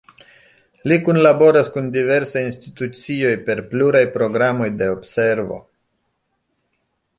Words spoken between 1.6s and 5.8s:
kun diversaj institucioj per pluraj programoj de observo.